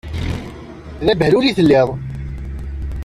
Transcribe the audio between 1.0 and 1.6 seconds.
D abehlul i